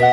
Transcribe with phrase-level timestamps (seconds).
[0.00, 0.08] 今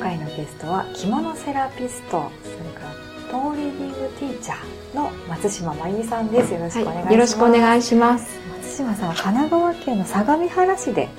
[0.00, 2.94] 回のゲストは着物セラピストそれから
[3.30, 6.54] トーリーディングティーチャーの松島真由美さんです。
[6.54, 8.40] よろしくお願いします、はい、よろしくお願いします。
[8.62, 11.10] 松島さんは神奈川県の相模原市で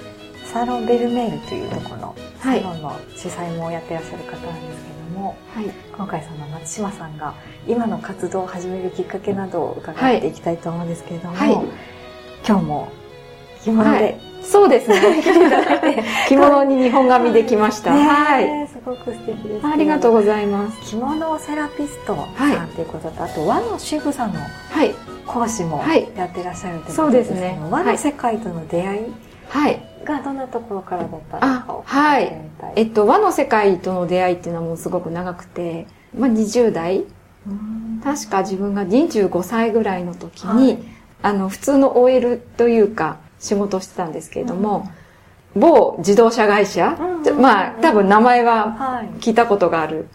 [0.52, 5.66] サロンベルメールというところのサロンの主催もやってらっしゃる方なんですけども、はい、
[5.96, 7.36] 今回その松島さんが
[7.68, 11.52] 今の活動を始めるきっかけなどを伺っていきたいと思うんですけれども、はい、
[12.48, 12.92] 今日も
[13.64, 15.22] 着物で、はい、そうですね。
[16.28, 18.68] 着物に日本髪できました、はい。
[18.70, 20.82] すごく素敵ですありがとうございます。
[20.90, 24.34] 着物セラピストさんということと、あと和の仕草の
[25.28, 25.84] 講師も
[26.16, 27.60] やってらっしゃるということですけど、そうですね。
[27.70, 29.02] 和の世界との出会い、
[29.50, 32.42] はいがどんなところからだったのかをはい。
[32.76, 37.04] えっと、和の世界との出会いっていうのはもうすごく長くて、まあ20代。
[38.04, 40.80] 確か自分が25歳ぐらいの時に、はい、
[41.24, 44.90] あの、普通の OL というか仕事をしてたんですけれども、
[45.56, 50.08] うん、某自動車会社、うん、まあ多分名前は聞いたことがある。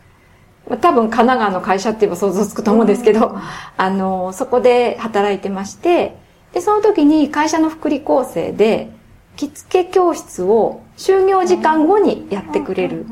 [0.69, 3.41] はい、多分神奈川の会社って言えば想像つくと思うんですけど、うん、
[3.77, 6.17] あの、そこで働いてまして、
[6.53, 8.94] で、その時に会社の福利厚生で、
[9.37, 13.07] 着付け教室を就業時間後にやってくれる。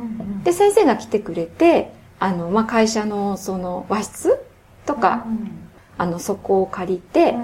[0.44, 4.38] で、先生が来てくれて、あの、まあ、会社のその和室
[4.86, 5.26] とか、
[5.98, 7.34] あの、そこを借りて、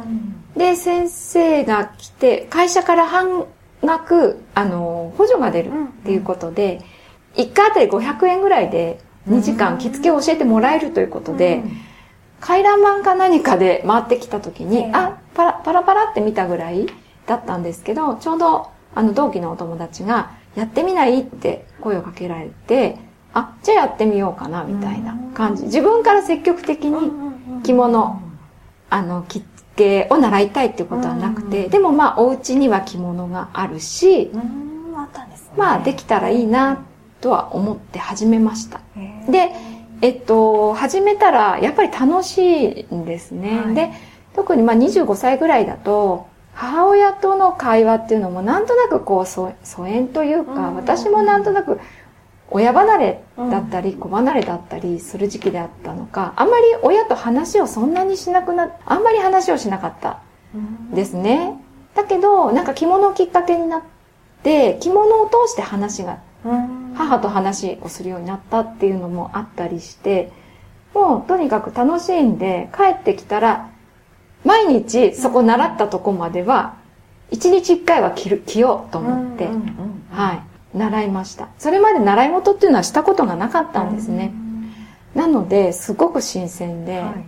[0.56, 3.46] で、先生が来て、会社から半
[3.82, 6.80] 額、あの、補助が出るっていうことで、
[7.34, 11.62] 1回あたり500円ぐらいで2時間着付けを教えてもらえるということで、
[12.40, 16.86] 回覧板か何かで回ってきた時に、あ、パラパラパラって見たぐらい、
[17.28, 21.20] だったんですけど、ちょうどあの同期のお友達が、やってみない？
[21.20, 22.98] って声をかけられて、
[23.32, 25.64] あ、じゃあやってみようかな、みたいな感じ。
[25.64, 27.12] 自分から積極的に
[27.62, 28.20] 着物、
[28.90, 34.32] あの、着付けを習いたいっていうことはなくて、でもまあお家には着物があるし、
[35.56, 36.84] まあできたらいいな、
[37.20, 38.80] とは思って始めました。
[39.28, 39.52] で、
[40.00, 43.60] えっと、始めたらやっぱり楽しいんですね。
[43.60, 43.92] はい、で、
[44.34, 46.26] 特にまあ25歳ぐらいだと、
[46.58, 49.54] 母親との会話っていうのもなんとなくこう疎
[49.86, 51.78] 遠というか、私もなんとなく
[52.50, 60.18] 親離れだったり子離れだったりする時期であったのか、あんまり親と話をそんなにしなくな、あんまり話をしなかった
[60.92, 61.62] ですね。
[61.94, 63.82] だけど、なんか着物をきっかけになっ
[64.42, 66.18] て、着物を通して話が、
[66.96, 70.32] 母と話をするようになったっていうのもあったりして、
[70.92, 73.70] もうとにかく楽しんで帰ってきたら
[74.44, 76.76] 毎日そこ習ったとこまでは、
[77.30, 79.48] 一日一回は着る、着ようと思って、
[80.10, 81.48] はい、習いました。
[81.58, 84.32] それまで習い事っていうのはしたことがなかったんですね。
[85.14, 87.24] なので、すごく新鮮で、はい、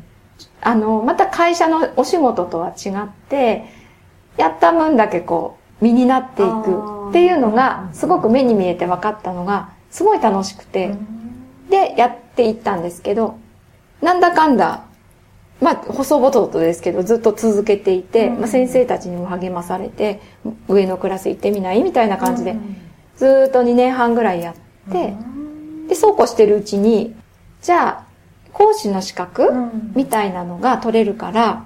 [0.62, 3.64] あの、また会社のお仕事とは違って、
[4.36, 10.94] やった分だけこう、身になっていくっていうのが、すごく目に見えて分かったのが、すごい楽しくて、
[11.68, 13.38] で、やっていったんですけど、
[14.00, 14.84] なんだかんだ、
[15.60, 20.20] まあ、細々とですけど、ずっと続けていて、うん、まあ、先生たちにも励まされて、
[20.68, 22.56] 上のクラス行ってみないみたいな感じで、
[23.16, 25.14] ずっと2年半ぐらいやって、
[25.88, 27.14] で、そうこうしてるうちに、
[27.62, 28.04] じゃあ、
[28.52, 29.50] 講師の資格
[29.94, 31.64] みたいなのが取れるから、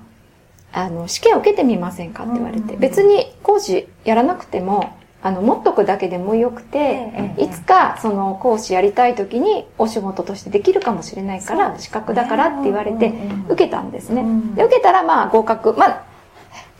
[0.72, 13.14] あの、試験を受けてみませんかって言われて、別に講師やらなくても、あの、持っとくだけでもよくて、いつかその講師やりたい時にお仕事としてできるかもしれないから、資格だからって言われて、
[13.48, 14.22] 受けたんですね。
[14.54, 15.72] で、受けたらまあ合格。
[15.72, 16.02] まあ、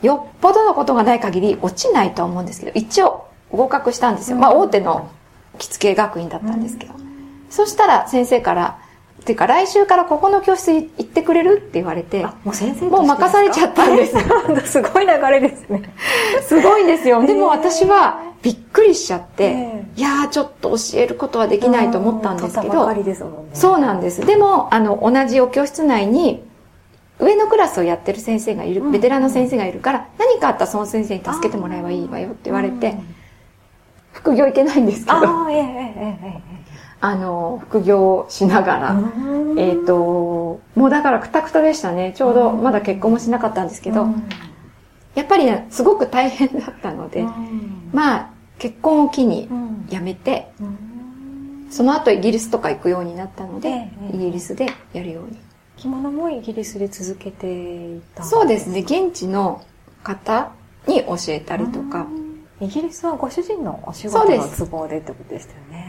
[0.03, 4.37] よっぽどのことがない限り落ちないとは思うんですけど、一応合格したんですよ。
[4.37, 5.09] まあ大手の
[5.57, 6.93] 着付け学院だったんですけど。
[7.49, 8.77] そしたら先生から、
[9.25, 14.71] っていうか来週からここの教室行ってくれるって言われて、もう先生もう任されちゃったんです。
[14.71, 15.81] すごい流れですね。
[16.43, 17.25] すごいんですよ。
[17.25, 22.85] でも私はびっくりしちゃって、いやーちょっと教えることはできないと思ったんですけど、
[23.53, 24.23] そうなんです。
[24.23, 26.43] でも、あの、同じお教室内に、
[27.17, 32.95] 上のクラスをやってる先生がいる、ベテランの先生がいるから、何かあったらその先生に助けてもらえばいいわよって言われて、
[34.11, 35.17] 副業行けないんですけど、
[37.01, 38.99] あの、副業しながら、
[39.57, 42.13] えっ、と、もうだからくたくたでしたね。
[42.15, 44.07] ちょうどまだ結婚もしなかったんですけど、
[45.13, 47.25] やっぱりね、すごく大変だったので、
[47.93, 49.49] まあ、結婚を機に
[49.89, 50.51] 辞めて、
[51.69, 55.37] その後イギリスとか行くようになったので、イギリスでやるように。
[55.77, 58.79] 着物もイギリスで続けていたそうですね。
[58.79, 59.61] 現地の
[60.03, 60.51] 方
[60.87, 62.07] に教えたりとか、
[62.61, 65.84] イギリスはご主人のお仕事の都合でってことでしたよね。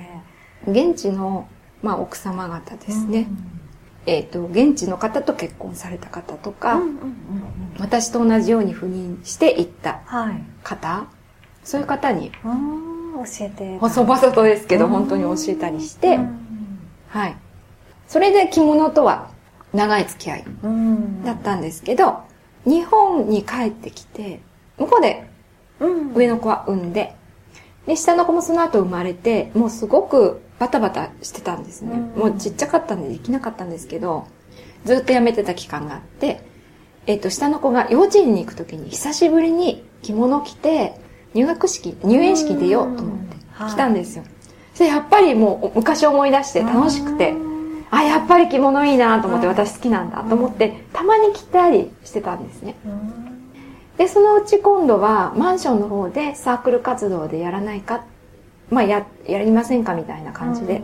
[0.66, 1.48] 現地の、
[1.82, 3.28] まあ、奥様方ですね。
[4.06, 6.80] えっ、と、現地の方と結婚された方とか、
[7.78, 10.00] 私と同じように赴任して行った
[10.62, 11.06] 方、はい、
[11.64, 13.78] そういう方に、教えて。
[13.78, 16.18] 細々とですけど、本当に教えたりして、
[17.08, 17.36] はい。
[18.06, 19.30] それで着物とは
[19.72, 20.44] 長い付き合い
[21.24, 22.22] だったんですけど、
[22.64, 24.40] 日本に帰ってきて、
[24.78, 25.28] 向こうで
[26.14, 27.16] 上の子は産んで、
[27.86, 31.96] で、下の子もその後生まれて、もうすごくバタバタしてたんですね。
[32.16, 34.26] もうちっちゃかったんでできなかったんですけど、
[34.84, 36.40] ずっと辞めてた期間があって、
[37.06, 40.94] えっ、と、下の子が幼稚園に行くときに久しぶりに着物着て、
[41.34, 44.24] 入学式、入園式出ようと思って来たんですよ。
[44.78, 47.34] で、やっぱりもう昔思い出して楽しくて、
[47.90, 52.74] あ、やっぱり着物いいなと思って私好きなんだと思って、たまに着たりしてたんですね。
[53.96, 58.04] で、そのうち今度はマンションの方でサークル活動でやらないか、
[58.70, 60.82] まあや、やりませんかみたいな感じで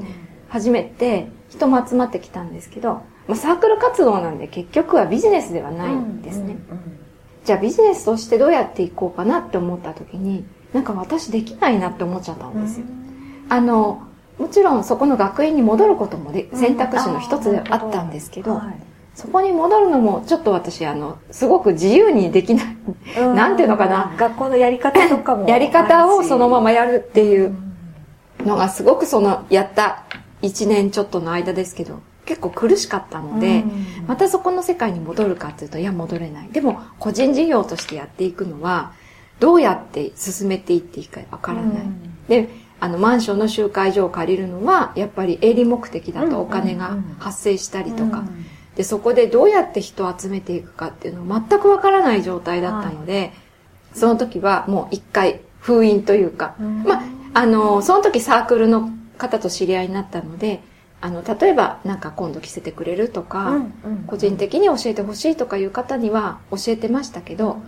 [0.49, 6.56] 始めて人も集まってきたんですけど、まあ、サークル活動なんで結局はビジネスではないんですね。
[7.44, 12.87] じゃあビジネスとしてどうやっていこうかなって思った時に、なんか私できないなって思っちゃったんですよ。
[13.49, 14.02] あの、
[14.38, 18.61] もちろんそこの学園に戻ることもで選択肢の一つであったんですけど、
[19.14, 22.76] そこに戻るのもちょっと私あのすごく自由にできない、
[23.17, 24.14] なんていうのかな。
[24.17, 25.46] 学校のやり方とかも。
[25.50, 27.55] やり方をそのままやるっていう
[28.44, 30.05] のがすごくそのやった
[30.43, 33.65] 1年ちょっとの間ですけど結構苦しかったので、
[34.06, 36.49] またそこの世界に戻るかっていうといや戻れない。
[36.50, 38.93] でも個人事業としてやっていくのは
[39.41, 41.83] どうやって進めていっていいかわからない、
[42.29, 42.49] で
[42.79, 48.25] あのマンションの集会所を借りるのはやっぱり営利目的だとお金が発生したりとか、
[48.77, 53.33] で、そこでどうやって人を集めていくかっていうのを全くわからない状態だったので、はい、
[53.95, 57.03] その時はもう一回封印というか、うん、まあ、
[57.34, 60.62] あの、その時サークルの方と知り合いになったので、
[61.00, 67.61] あの、例えばなんか今度着せてくれるとか、うんうん、個人的に教えてほしいとかいう方には教えてましたけど、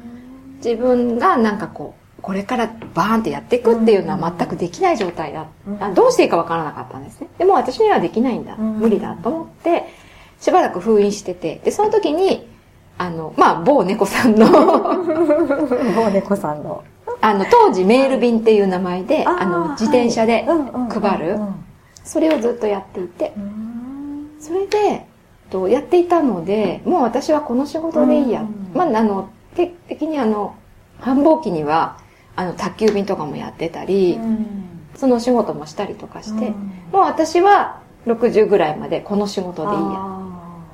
[0.65, 5.47] 自分がなんかこう、これからバーンってやっていくっていうのは全くできない状態だ。
[5.95, 7.29] どうしていいかわからなかったんですね。
[7.39, 8.57] でも私にはできないんだ。
[8.57, 9.85] 無理だと思って、
[10.41, 12.49] しばらく封印してて、で、その時に、
[12.97, 14.47] あの、まあ、某猫さんの
[15.97, 16.85] 某猫さんの。
[17.25, 20.45] あの、当時メール便っていう名前で、あの、自転車で
[20.91, 21.39] 配る。
[22.05, 23.33] それをずっとやっていて。
[24.39, 25.07] それで、
[25.51, 28.45] とやっていたので、もう私はこの仕事でいいや。
[28.75, 30.55] まあ、あの、定期的にあの、
[31.01, 31.97] 繁忙期には、
[32.37, 34.19] あの、宅急便とかもやってたり、
[34.95, 36.51] その仕事もしたりとかして、
[36.93, 40.15] もう私は60ぐらいまでこの仕事でいいや。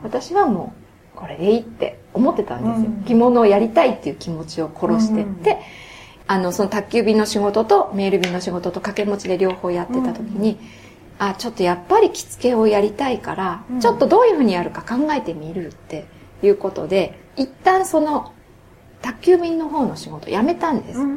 [0.03, 0.73] 私はも
[1.15, 5.59] うこれでいいって思ってたんですよ、うん、着物をやりたいっていう気持ちを殺してって、うん、
[6.31, 10.59] あのその宅急便の仕事とメール便の仕事と掛け持ちで両方やってた時に、うん、
[11.19, 16.07] あちょっとやっぱり着付けをやりたいから、ちょっとどういうふうにやるか考えてみるって
[16.45, 18.33] いうことで一旦その
[19.03, 21.09] 宅急便の方の仕事を辞めたんです、ま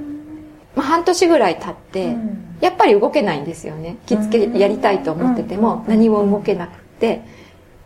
[0.77, 2.17] あ、半年ぐらい経って、
[2.59, 3.97] やっぱり動けないんですよね。
[4.07, 7.21] 着付けやりたいと思ってても何も動けなくて、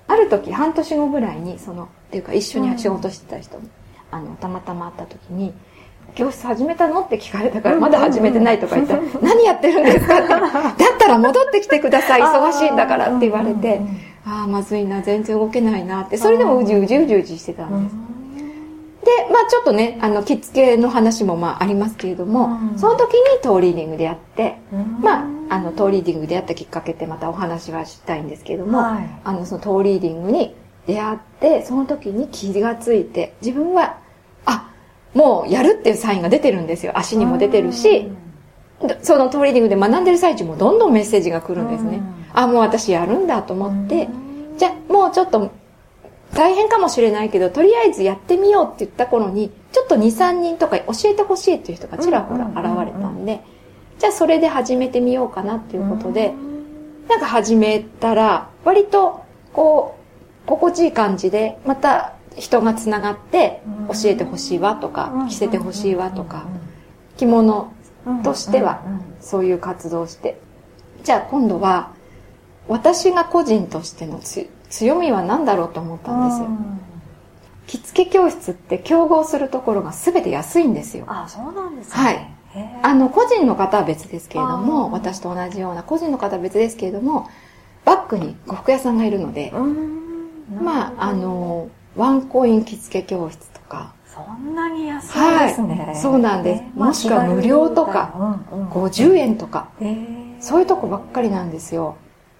[0.07, 3.69] ある時半年後ぐらいにそのっていうか一緒に仕事してた人、うん、
[4.11, 5.53] あのたまたま会った時に
[6.15, 10.41] 「教室始めたの?」って聞かれたから「まだ始めてない」とか言ったら「何やってるんですか?」って「だっ
[10.97, 12.21] たら戻ってきてください。
[12.21, 13.81] 忙しいんだから」って言われて
[14.25, 16.17] 「ああまずいな全然動けないな」って。
[16.17, 18.17] それでもうじうじうじうじしてたんです。
[19.07, 30.53] で、まあちょっとね、あの、着付けの話もまあありますけれども、うん、その時にトーリーディングでやって、うん、まあ、あの、トーリーディングでやったきっかけってまたお話はしたいんですけれども、はい、あの、そのトーリーディングに
[30.87, 33.97] 出会って、その時に気がついて、自分は、あ、
[35.13, 36.93] もうやるっていうサインが出てるんですよ。
[36.95, 38.09] 足にも出てるし、
[39.01, 42.01] そのトーリーディングで学んでる最中もどんどんメッセージが来るんですね。
[42.33, 44.07] あ、もう私やるんだと思って、
[44.57, 45.51] じゃあもうちょっと
[46.33, 53.41] 大変かもしれないけど、とりあえずやってみようって言った頃に、ちょっと2、3人とか教えてほしいっていう人がちらほら現れたんで、
[53.97, 56.33] じゃあそれで始めてみようかなっていうことで、
[57.09, 59.21] なんか始めたら、割と、
[59.53, 59.95] こ
[60.45, 66.45] う、心地いい感じで、また人がつながって、教えてほしいわとか、着せてほしいわとか、
[67.17, 67.71] 着物
[68.23, 68.81] としては、
[69.19, 70.39] そういう活動をして、
[71.03, 71.91] じゃあ今度は、
[72.67, 74.19] 私が個人としての
[74.69, 76.47] 強みは何だろうと思ったんですよ。
[77.67, 81.05] 着付け教室って競合するところが全て安いんですよ。
[81.07, 81.93] あ、そうなんですね。
[81.95, 82.33] はい。
[82.81, 87.27] あの、個人の方は別ですけれども、私と同じような個人の方は別ですけれども、
[87.85, 89.53] バックに呉服屋さんがいるので、
[90.61, 95.85] まあ、あの、ワンコイン着付け教室とか、そんなに安いですね。
[95.87, 96.63] はい、そうなんです。
[96.63, 101.97] えー、もしくは無料とか、うんうん、50円とか、えー、そういうとこばっかりなんですよ。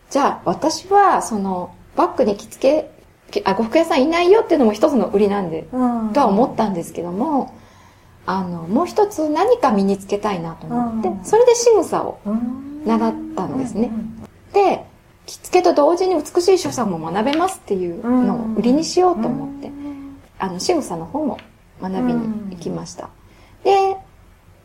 [0.09, 2.89] じゃあ、私は、その、バッグに着付
[3.31, 7.53] け、あ、呉服屋さんいないよっていうのも一つの売りなんで、うん、とは思ったんですけども、
[8.25, 12.19] あの、もう一つ何か身につけたいなと思って、うん、それで仕草を
[12.85, 13.91] 習ったんですね。
[14.53, 14.87] で、
[15.27, 19.69] 着付けと同時に美しい所作も学べますっていうのを売りにしようと思って、
[20.39, 21.38] あの、仕草の方も
[21.81, 23.10] 学びに行きました。
[23.63, 23.98] で、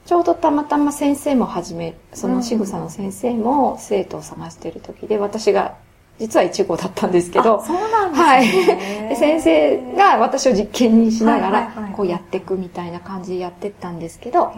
[0.07, 5.77] ちょうどたまたま先生も始め、その仕草の先生も生徒を探している時で、私が
[6.19, 8.79] 実は1号だったんですけど、そうなんですね。
[9.09, 9.17] はい。
[9.19, 14.53] 先生が私を実験にしながら、こうやっていくみたいな感じでやってったんですけど、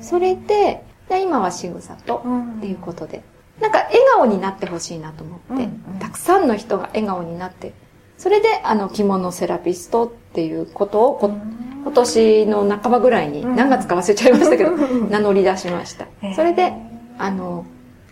[0.00, 2.22] それで、今は仕草と、
[2.58, 3.22] っていうことで、
[3.62, 5.68] なんか笑顔になってほしいなと思って、
[6.00, 7.72] たくさんの人が笑顔になって、
[8.18, 14.72] それであの着物セラピストっていうことをこ、今年の半ばぐらいに、何月か忘れちゃいましたけど、
[15.10, 16.06] 名乗り出しました。
[16.34, 16.72] それで、
[17.18, 17.64] あの、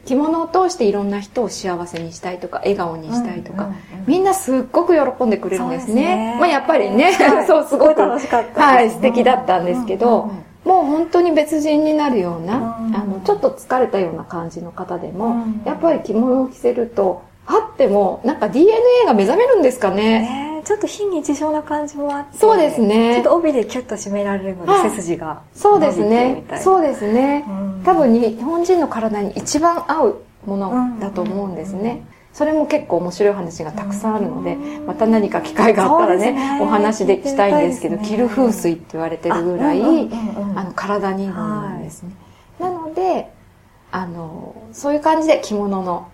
[0.07, 3.71] 着物を通していろんな人を幸せにしたいとか、笑顔にしたいとか、
[4.07, 5.93] みんなすっごく喜んでくれるんですね。
[5.93, 6.37] すね。
[6.39, 10.31] まあやっぱりね、はい、 そう、すごく、楽しかった、はい、素敵だったんですけど、
[10.65, 20.21] もう本当に別人になるような、あの、ちょっと疲れたような感じの方でも、やっぱり着物を着せると、あっても、なんか DNA が目覚めるんですかね。
[20.21, 22.39] ねちょっと非日常な感じもあって。
[22.39, 23.15] そうですね。
[23.15, 25.43] ちょっと帯でキュッと締められるので、背筋が。
[25.55, 26.45] そうですね。
[26.61, 27.45] そうですね。
[27.85, 32.05] 多分日本人の体に一番合うものだと思うんですね。
[32.41, 34.57] それも結構面白い話がたくさんあるので、
[34.87, 36.59] また何か機会があったらね、ね。
[36.63, 42.13] お話でしたいんですけど、着る風水って言われてるぐらい、あの、体にいいものなんですね。
[42.59, 43.31] なので、
[43.93, 46.09] あの、そういう感じで着物の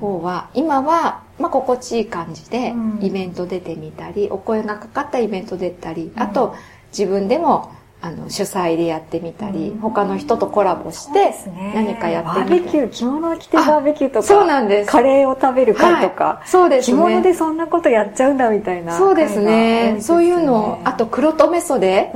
[0.00, 6.54] 方は、今は、まあ、心地いい感じで、イベント出てみたり、お声がかかったイベント出たり、あと、
[6.90, 7.70] 自分でも、
[8.02, 11.34] あの、主催でやってみたり、他の人とコラボして、
[11.74, 12.60] 何かやってみたり。
[12.60, 14.90] バーベキュー、着物を着てバーベキューとか、そうなんです。
[14.90, 16.96] カレーを食べる会とか、そうですね。
[16.96, 18.96] 着物でそんなことやっちゃうんだみたいな。
[18.96, 19.98] そうですね。
[20.00, 22.12] そういうのを、あと黒留め袖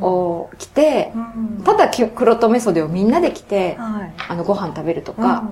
[0.00, 1.12] を着て、
[1.64, 5.42] ただ黒留め袖をみんなで着て、あの、ご飯食べるとか、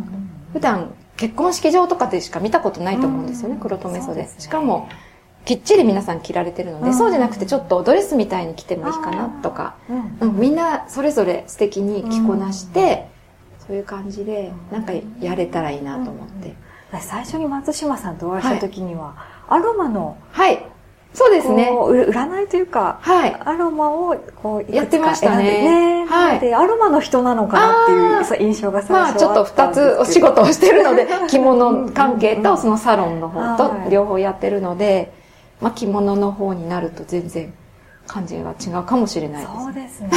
[0.52, 4.28] 普段結婚式場とかでしか見たことないと思うんですよね、黒留め袖。
[4.38, 4.88] しかも、
[5.46, 9.76] きっちり皆さん着られてるので、そうじゃなくてちょっとドレスみたいに着てもいいかなとか、
[10.20, 13.08] うん、みんなそれぞれ素敵に着こなして、
[13.66, 16.54] そういう感じで、なんかやれたらいいなと思って。
[17.00, 19.16] 最初に松島さんとお会いした時には、
[19.48, 20.64] アロマの、はい。
[21.14, 21.70] そうですね。
[21.70, 23.34] 占いというか、はい。
[23.34, 26.02] アロマをこうやってましたね。
[26.02, 26.40] ねはい。
[26.40, 35.15] で、アロマの人なのかなっていう印象が最初まあちょっと二つお仕事をしてるので、着物関係とそのサロンの方と両方やってるので、
[35.60, 37.52] まあ着物の方になると全然
[38.06, 39.58] 感じが違うかもしれないです。
[39.58, 40.10] そうですね。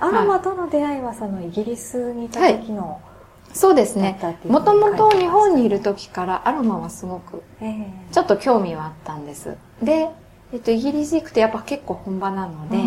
[0.00, 3.14] アロマとの出会いはそのイギリスにいた時の、はい
[3.54, 4.18] そうですね。
[4.48, 7.44] もともと日本にいる時からアロマはすごく、
[8.10, 9.56] ちょっと興味はあったんです。
[9.80, 10.08] で、
[10.52, 12.78] えっと、イギリス行くとやっぱ結構本場なので、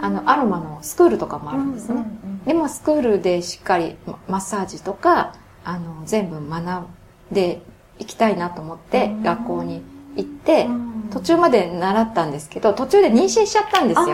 [0.00, 2.04] あの、アロマのスクールとかもあるんですね。
[2.46, 3.96] でもスクールでしっかり
[4.28, 5.34] マッサージとか、
[5.64, 6.86] あの、全部学ん
[7.32, 7.62] で
[7.98, 9.82] いきたいなと思って、学校に
[10.14, 10.68] 行って、
[11.10, 14.06] 途中まで習ったんですけど、途中で妊娠しちゃったんですよ。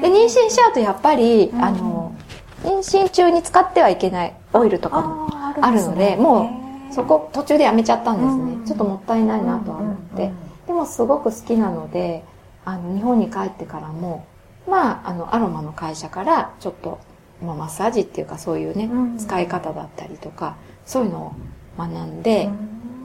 [0.00, 2.14] で、妊娠しちゃうとやっぱり、あの、
[2.62, 5.28] 妊娠中に使ってはいけないオイルとかも
[5.60, 6.50] あるので、も
[6.90, 8.66] うそこ途中でやめちゃったんですね。
[8.66, 10.32] ちょっともったいないなとは思って。
[10.66, 12.24] でもすごく好きなので、
[12.64, 14.26] あの、日本に帰ってからも、
[14.68, 16.98] まあ、あの、アロマの会社からちょっと、
[17.42, 21.32] まあ、マッサージっていうかそういうね、使い方だったりとか、そういうのを
[21.78, 22.48] 学んで、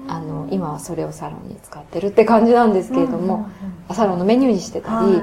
[0.07, 3.49] あの、今はそれをサロンに使ってるって感じなんですけれども、
[3.91, 5.21] サロンのメニューにしてたり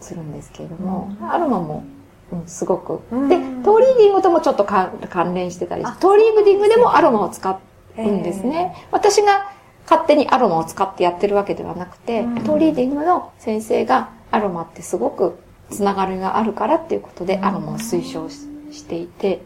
[0.00, 1.84] するんですけれども、アロマも
[2.32, 3.02] うん、すごく。
[3.28, 7.60] で、トーリーディングともちょっと関連してたりトーリーディングでもアロマを使
[7.98, 8.86] うんですね。
[8.90, 9.50] 私が
[9.84, 15.38] 勝手にアロマを使ってやってるわけではなくて、トーリーディングの先生がアロマってすごく
[15.70, 19.42] つながりがあるからっていうことでアロマを推奨していて、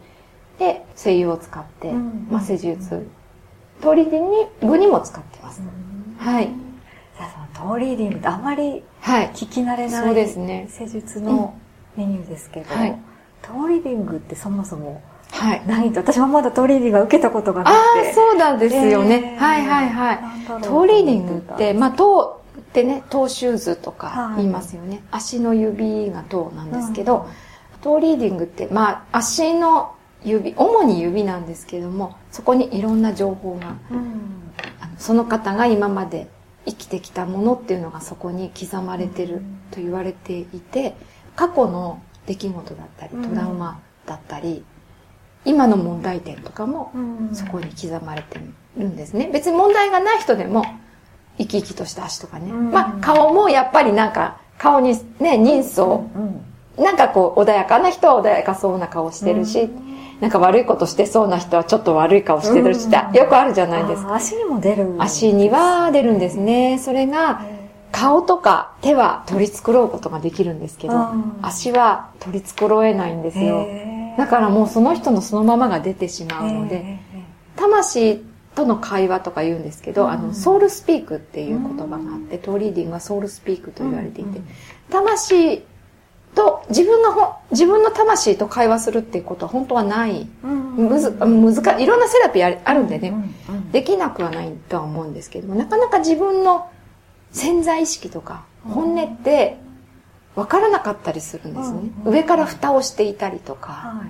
[0.59, 3.07] で、精油を使って、まあ、施術、
[3.81, 5.61] トーリーディングにも使ってます。
[6.17, 6.49] はい。
[7.53, 10.67] トーリーディングってあまり聞き慣れない、そうですね。
[10.69, 11.55] 施術の、
[11.95, 12.99] メニューですけど、はい、
[13.41, 15.01] トーリーディングってそもそも
[15.65, 18.07] 何と、私はまだトーリーディングは受けたことがなくて。
[18.07, 19.35] ああ、そうなんですよね。
[19.35, 20.19] えー、はいはいはい。
[20.47, 24.89] トーリーディングって、まあ、トーってね、トーシューズとか言いますよね。
[24.89, 27.27] はい、足の指がトーなんですけど、
[27.73, 36.27] うん、トーリーディングって、まあ、足の指、主に指なんですけども、そこにいろんな情報が、うん、あのその方が今まで
[36.65, 40.95] 生きてきたものっていうのがそこに刻まれてると言われていて、
[41.35, 44.63] 過去の出来事だったり、トラウマだったり、
[45.45, 46.91] 今の問題点とかも
[47.31, 48.39] そこに刻まれて
[48.77, 49.29] るんですね。
[49.31, 50.65] 別に問題がない人でも、
[51.37, 52.51] 生き生きとした足とかね。
[52.51, 56.01] まあ、顔もやっぱりなんか、顔にね、人相、
[56.77, 59.69] なんかこう、穏やかな人は穏やかそうな顔してるし、
[60.19, 64.15] なんか悪いことしてそうな人はちょっと悪い顔してるし、よくあるじゃないですか。
[64.15, 66.79] 足にも出る、足には出るんですね。
[66.79, 67.41] それが、
[67.91, 70.93] 顔とか手は取り繕うことができるんですけど、
[71.41, 73.67] 足は取り繕えないんですよ。
[74.17, 76.99] だからもうその人のそのままが出てしまうので、
[77.55, 78.23] 魂
[78.55, 84.41] との会話とか言うんですけど、あの、ソウルスピークっていう言葉があって、トーリーディングはソウルスピークと言われていて、
[84.89, 85.63] 魂
[86.37, 90.29] と自分がほ、自分の魂と会話するっていうことは本当はない。
[90.43, 93.11] むず、むずか、いろんなセラピーあるんでね、
[93.71, 96.69] できなくはないとは思うんですけども、なかなか自分の
[97.31, 99.57] 潜在意識とか本音って
[100.35, 101.79] 分からなかったりするんですね。
[102.05, 104.03] 上から蓋をしていたりとか、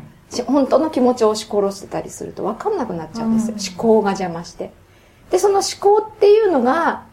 [0.46, 3.55] 本当の気持ちを押し殺してたりすると分かんなくなっちゃうんですよ。
[3.74, 4.74] 思考が邪魔して。
[5.31, 7.05] で、その思考っていうのが、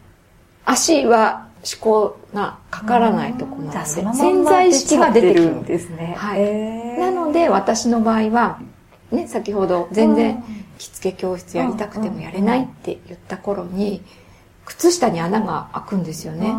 [0.65, 6.13] 足は思考がかからないとこなので、潜在意識が出てくるんですね。
[6.15, 6.99] はい。
[6.99, 8.59] なので、私の場合は、
[9.11, 10.43] ね、先ほど全然
[10.77, 14.03] 着付け教室やりたくてもやれないって言った頃に、
[14.65, 16.53] 靴下に穴が開くんですよね。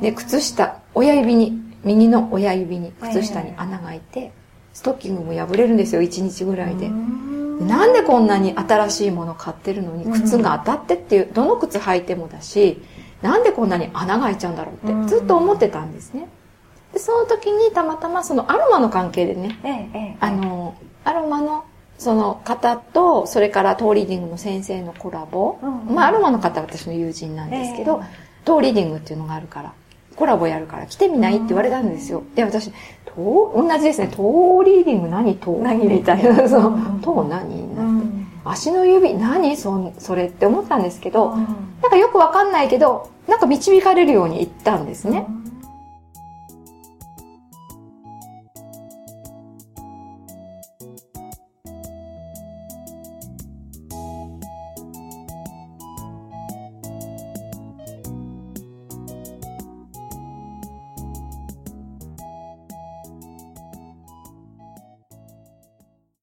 [0.00, 4.32] で、靴下、親指に、右の親指に靴下に穴が開いて、
[4.72, 6.88] ストッキングも破れるんですよ、1日ぐらいで。
[6.88, 12.80] なんでこんなに新しいもの買ってるのに靴が当たってっていう、どの靴履いてもだし、
[13.22, 16.28] なんでこんなに穴が開いちゃうんだろうってずっと思ってたんですね。
[16.92, 20.74] で、その時にたまたまそのアロマの関係でね、あの、
[21.04, 21.64] アロマの
[21.98, 25.58] その方と、それからトーリーディングの先生のコラボ、
[25.88, 28.02] まあアロマの方は私の友人なんですけど、
[28.44, 29.74] トーリーディングっていうのがあるから、
[30.16, 32.22] コラボやるから来てみないって言われたんですよ。
[32.34, 32.72] で、私、
[33.04, 38.19] と同じですね、トーリーディング何トー何みたいな、 その、トー何なって。
[38.44, 39.56] 足の指何？
[39.56, 41.42] そそれって思ったんですけど、な
[41.88, 45.26] んかよくわかんないけど、なんか導かれるように言ったんですね。